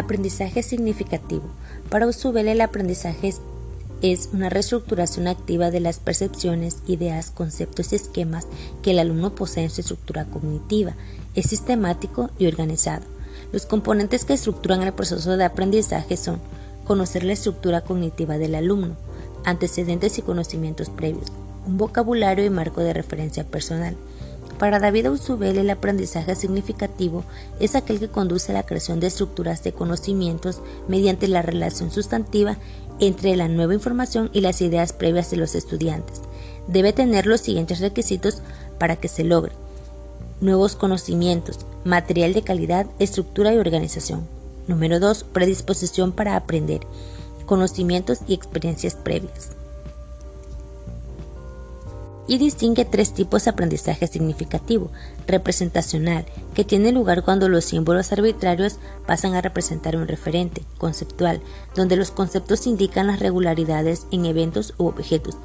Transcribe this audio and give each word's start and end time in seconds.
Aprendizaje 0.00 0.62
significativo. 0.62 1.42
Para 1.90 2.06
Usubel 2.06 2.48
el 2.48 2.62
aprendizaje 2.62 3.34
es, 4.00 4.30
una 4.32 4.48
reestructuración 4.48 5.28
activa 5.28 5.70
de 5.70 5.80
las 5.80 5.98
percepciones, 5.98 6.78
ideas, 6.86 7.30
conceptos 7.30 7.92
y 7.92 7.96
esquemas 7.96 8.46
que 8.80 8.92
el 8.92 8.98
alumno 8.98 9.34
posee 9.34 9.64
en 9.64 9.68
su 9.68 9.82
estructura 9.82 10.24
cognitiva. 10.24 10.94
Es 11.34 11.50
sistemático 11.50 12.30
y 12.38 12.46
organizado. 12.46 13.04
Los 13.52 13.66
componentes 13.66 14.24
que 14.24 14.32
estructuran 14.32 14.80
el 14.80 14.94
proceso 14.94 15.36
de 15.36 15.44
aprendizaje 15.44 16.16
son 16.16 16.40
conocer 16.86 17.22
la 17.22 17.34
estructura 17.34 17.82
cognitiva 17.82 18.38
del 18.38 18.54
alumno, 18.54 18.96
antecedentes 19.44 20.16
y 20.16 20.22
conocimientos 20.22 20.88
previos, 20.88 21.26
un 21.66 21.76
vocabulario 21.76 22.46
y 22.46 22.50
marco 22.50 22.80
de 22.80 22.94
referencia 22.94 23.44
personal, 23.44 23.98
para 24.60 24.78
David 24.78 25.06
Ausubel, 25.06 25.56
el 25.56 25.70
aprendizaje 25.70 26.34
significativo 26.34 27.24
es 27.60 27.74
aquel 27.74 27.98
que 27.98 28.10
conduce 28.10 28.52
a 28.52 28.54
la 28.54 28.66
creación 28.66 29.00
de 29.00 29.06
estructuras 29.06 29.64
de 29.64 29.72
conocimientos 29.72 30.60
mediante 30.86 31.28
la 31.28 31.40
relación 31.40 31.90
sustantiva 31.90 32.58
entre 32.98 33.34
la 33.36 33.48
nueva 33.48 33.72
información 33.72 34.28
y 34.34 34.42
las 34.42 34.60
ideas 34.60 34.92
previas 34.92 35.30
de 35.30 35.38
los 35.38 35.54
estudiantes. 35.54 36.20
Debe 36.68 36.92
tener 36.92 37.24
los 37.24 37.40
siguientes 37.40 37.80
requisitos 37.80 38.42
para 38.78 38.96
que 38.96 39.08
se 39.08 39.24
logre. 39.24 39.52
Nuevos 40.42 40.76
conocimientos, 40.76 41.60
material 41.84 42.34
de 42.34 42.42
calidad, 42.42 42.84
estructura 42.98 43.54
y 43.54 43.56
organización. 43.56 44.28
Número 44.68 45.00
2. 45.00 45.24
Predisposición 45.24 46.12
para 46.12 46.36
aprender, 46.36 46.82
conocimientos 47.46 48.18
y 48.28 48.34
experiencias 48.34 48.94
previas 48.94 49.56
y 52.30 52.38
distingue 52.38 52.84
tres 52.84 53.12
tipos 53.12 53.44
de 53.44 53.50
aprendizaje 53.50 54.06
significativo, 54.06 54.92
representacional, 55.26 56.26
que 56.54 56.62
tiene 56.62 56.92
lugar 56.92 57.24
cuando 57.24 57.48
los 57.48 57.64
símbolos 57.64 58.12
arbitrarios 58.12 58.76
pasan 59.04 59.34
a 59.34 59.40
representar 59.40 59.96
un 59.96 60.06
referente, 60.06 60.62
conceptual, 60.78 61.40
donde 61.74 61.96
los 61.96 62.12
conceptos 62.12 62.68
indican 62.68 63.08
las 63.08 63.18
regularidades 63.18 64.06
en 64.12 64.26
eventos 64.26 64.74
u 64.78 64.86
objetos, 64.86 65.38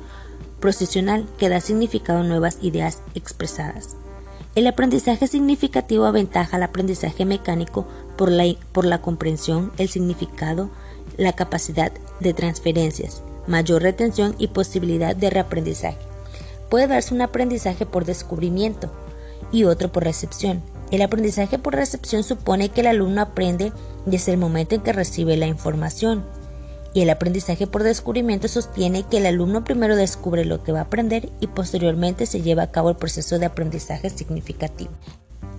procesional, 0.60 1.26
que 1.40 1.50
da 1.50 1.60
significado 1.60 2.20
a 2.20 2.24
nuevas 2.24 2.60
ideas 2.62 3.02
expresadas. 3.16 3.96
El 4.54 4.68
aprendizaje 4.68 5.26
significativo 5.26 6.06
aventaja 6.06 6.58
al 6.58 6.64
aprendizaje 6.64 7.26
mecánico 7.26 7.88
por 8.16 8.30
la, 8.30 8.44
por 8.74 8.86
la 8.86 9.02
comprensión, 9.02 9.72
el 9.80 9.90
significado, 9.90 10.70
la 11.18 11.34
capacidad 11.34 11.92
de 12.20 12.36
transferencias, 12.36 13.24
mayor 13.48 13.82
retención 13.82 14.36
y 14.38 14.50
posibilidad 14.50 15.16
de 15.16 15.32
reaprendizaje 15.32 16.05
puede 16.70 16.88
darse 16.88 17.14
un 17.14 17.22
aprendizaje 17.22 17.86
por 17.86 18.06
descubrimiento 18.06 18.92
y 19.52 19.64
otro 19.66 19.92
por 19.92 20.04
recepción. 20.04 20.62
El 20.92 21.02
aprendizaje 21.02 21.58
por 21.58 21.76
recepción 21.76 22.24
supone 22.24 22.70
que 22.70 22.82
el 22.82 22.88
alumno 22.88 23.22
aprende 23.22 23.72
desde 24.06 24.32
el 24.32 24.38
momento 24.38 24.76
en 24.76 24.82
que 24.82 24.94
recibe 24.94 25.36
la 25.38 25.48
información. 25.48 26.24
Y 26.94 27.02
el 27.02 27.10
aprendizaje 27.10 27.68
por 27.68 27.84
descubrimiento 27.84 28.48
sostiene 28.48 29.04
que 29.04 29.18
el 29.18 29.26
alumno 29.26 29.64
primero 29.64 29.96
descubre 29.96 30.46
lo 30.46 30.64
que 30.64 30.72
va 30.72 30.80
a 30.80 30.84
aprender 30.84 31.30
y 31.42 31.48
posteriormente 31.48 32.26
se 32.26 32.42
lleva 32.42 32.64
a 32.64 32.72
cabo 32.72 32.90
el 32.90 32.96
proceso 32.96 33.38
de 33.40 33.48
aprendizaje 33.48 34.10
significativo. 34.10 34.92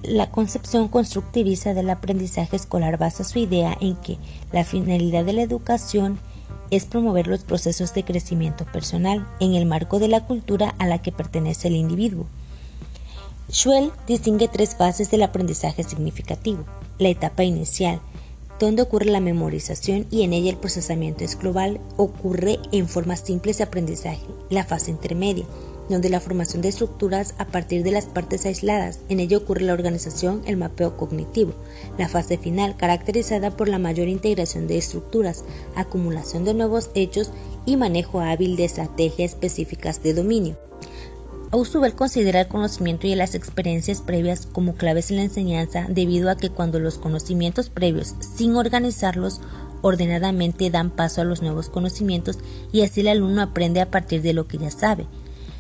La 0.03 0.31
concepción 0.31 0.89
constructivista 0.89 1.75
del 1.75 1.91
aprendizaje 1.91 2.57
escolar 2.57 2.97
basa 2.97 3.25
su 3.25 3.41
idea 3.41 3.77
en 3.81 3.97
que 3.97 4.19
la 4.53 4.65
finalidad 4.65 5.25
de 5.25 5.33
la 5.33 5.43
educación 5.43 6.19
es 6.71 6.85
promover 6.85 7.27
los 7.27 7.45
procesos 7.45 7.95
de 7.95 8.05
crecimiento 8.05 8.65
personal 8.65 9.27
en 9.41 9.55
el 9.55 9.67
marco 9.67 9.99
de 9.99 10.09
la 10.09 10.25
cultura 10.25 10.75
a 10.79 10.87
la 10.87 11.01
que 11.01 11.13
pertenece 11.13 11.69
el 11.69 11.77
individuo. 11.77 12.27
Schwell 13.51 13.93
distingue 14.07 14.49
tres 14.49 14.75
fases 14.75 15.11
del 15.11 15.23
aprendizaje 15.23 15.85
significativo. 15.85 16.65
La 16.99 17.09
etapa 17.09 17.45
inicial, 17.45 18.01
donde 18.59 18.83
ocurre 18.83 19.07
la 19.07 19.21
memorización 19.21 20.07
y 20.11 20.23
en 20.23 20.33
ella 20.33 20.51
el 20.51 20.57
procesamiento 20.57 21.25
es 21.25 21.39
global, 21.39 21.81
ocurre 21.97 22.59
en 22.73 22.89
formas 22.89 23.21
simples 23.21 23.59
de 23.59 23.65
aprendizaje. 23.65 24.27
La 24.51 24.65
fase 24.65 24.91
intermedia, 24.91 25.45
donde 25.89 26.09
la 26.09 26.21
formación 26.21 26.63
de 26.63 26.69
estructuras 26.69 27.35
a 27.39 27.47
partir 27.47 27.83
de 27.83 27.93
las 27.93 28.07
partes 28.07 28.47
aisladas. 28.47 29.01
En 29.09 29.21
ello 29.21 29.39
ocurre 29.39 29.63
la 29.63 29.73
organización, 29.73 30.43
el 30.47 30.57
mapeo 30.57 30.97
cognitivo. 30.97 31.55
La 31.99 32.09
fase 32.09 32.39
final, 32.39 32.77
caracterizada 32.77 33.51
por 33.57 33.69
la 33.69 33.79
mayor 33.79 34.09
integración 34.09 34.67
de 34.67 34.79
estructuras, 34.79 35.45
acumulación 35.75 36.45
de 36.45 36.55
nuevos 36.55 36.91
hechos 36.95 37.31
y 37.65 37.77
manejo 37.77 38.21
hábil 38.21 38.57
de 38.57 38.65
estrategias 38.65 39.33
específicas 39.33 40.03
de 40.03 40.15
dominio. 40.15 40.57
Ausubel 41.53 41.95
considera 41.95 42.41
el 42.41 42.49
conocimiento 42.49 43.07
y 43.07 43.15
las 43.15 43.37
experiencias 43.37 44.01
previas 44.01 44.47
como 44.47 44.75
claves 44.75 45.11
en 45.11 45.19
la 45.19 45.23
enseñanza 45.23 45.87
debido 45.89 46.29
a 46.29 46.37
que 46.37 46.51
cuando 46.51 46.81
los 46.81 46.99
conocimientos 46.99 47.71
previos, 47.71 48.15
sin 48.37 48.57
organizarlos, 48.57 49.41
ordenadamente 49.81 50.71
dan 50.71 50.91
paso 50.91 51.21
a 51.21 51.25
los 51.25 51.43
nuevos 51.43 51.69
conocimientos 51.69 52.39
y 52.73 52.83
así 52.83 53.01
el 53.01 53.09
alumno 53.09 53.43
aprende 53.43 53.81
a 53.81 53.91
partir 53.91 54.23
de 54.23 54.33
lo 54.33 54.49
que 54.49 54.59
ya 54.59 54.71
sabe. 54.71 55.07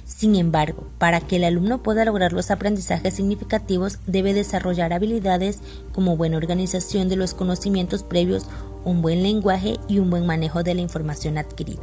Sin 0.06 0.36
embargo, 0.36 0.84
para 0.98 1.20
que 1.20 1.36
el 1.36 1.44
alumno 1.44 1.82
pueda 1.82 2.04
lograr 2.04 2.32
los 2.32 2.52
aprendizajes 2.52 3.14
significativos, 3.14 3.98
debe 4.06 4.34
desarrollar 4.34 4.92
habilidades 4.92 5.58
como 5.92 6.16
buena 6.16 6.36
organización 6.36 7.08
de 7.08 7.16
los 7.16 7.34
conocimientos 7.34 8.04
previos, 8.04 8.46
un 8.84 9.02
buen 9.02 9.24
lenguaje 9.24 9.74
y 9.88 9.98
un 9.98 10.08
buen 10.08 10.24
manejo 10.24 10.62
de 10.62 10.76
la 10.76 10.80
información 10.80 11.38
adquirida. 11.38 11.82